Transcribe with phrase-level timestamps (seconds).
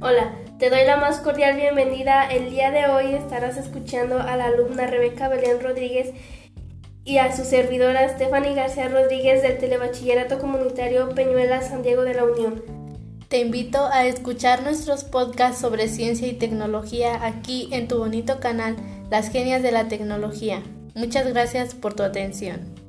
[0.00, 2.30] Hola, te doy la más cordial bienvenida.
[2.30, 6.12] El día de hoy estarás escuchando a la alumna Rebeca Belén Rodríguez
[7.04, 12.22] y a su servidora Stephanie García Rodríguez del Telebachillerato Comunitario Peñuela San Diego de la
[12.22, 12.62] Unión.
[13.26, 18.76] Te invito a escuchar nuestros podcasts sobre ciencia y tecnología aquí en tu bonito canal
[19.10, 20.62] Las Genias de la Tecnología.
[20.94, 22.87] Muchas gracias por tu atención.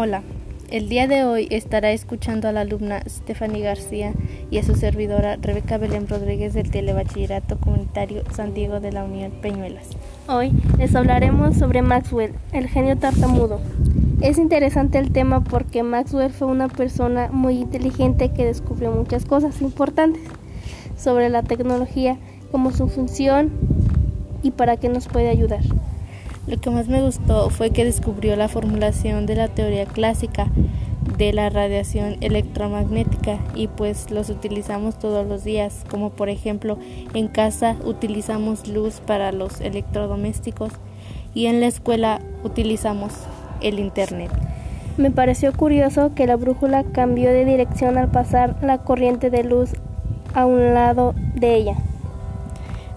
[0.00, 0.22] Hola,
[0.70, 4.12] el día de hoy estará escuchando a la alumna Stephanie García
[4.48, 9.32] y a su servidora Rebeca Belén Rodríguez del Telebachillerato Comunitario San Diego de la Unión
[9.42, 9.88] Peñuelas.
[10.28, 13.60] Hoy les hablaremos sobre Maxwell, el genio tartamudo.
[14.20, 19.60] Es interesante el tema porque Maxwell fue una persona muy inteligente que descubrió muchas cosas
[19.62, 20.22] importantes
[20.96, 22.18] sobre la tecnología,
[22.52, 23.50] como su función
[24.44, 25.62] y para qué nos puede ayudar.
[26.48, 30.46] Lo que más me gustó fue que descubrió la formulación de la teoría clásica
[31.18, 36.78] de la radiación electromagnética y pues los utilizamos todos los días, como por ejemplo
[37.12, 40.72] en casa utilizamos luz para los electrodomésticos
[41.34, 43.12] y en la escuela utilizamos
[43.60, 44.30] el internet.
[44.96, 49.72] Me pareció curioso que la brújula cambió de dirección al pasar la corriente de luz
[50.32, 51.76] a un lado de ella.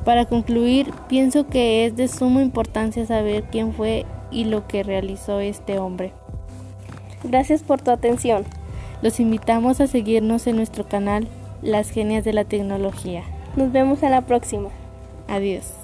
[0.06, 5.40] Para concluir, pienso que es de suma importancia saber quién fue y lo que realizó
[5.40, 6.14] este hombre.
[7.24, 8.46] Gracias por tu atención.
[9.02, 11.28] Los invitamos a seguirnos en nuestro canal
[11.62, 13.24] Las Genias de la Tecnología.
[13.56, 14.70] Nos vemos en la próxima.
[15.28, 15.81] Adiós.